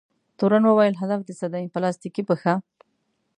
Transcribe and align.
تورن 0.37 0.63
وویل: 0.67 0.95
هدف 1.01 1.19
دې 1.27 1.33
څه 1.39 1.47
دی؟ 1.53 1.63
پلاستیکي 1.73 2.23
پښه؟ 2.29 2.53